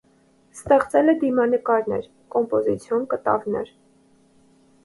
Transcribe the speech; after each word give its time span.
Ստեղծել 0.59 1.11
է 1.13 1.15
դիմանկարներ, 1.25 2.09
կոմպոզիցիոն 2.37 3.07
կտավներ։ 3.15 3.71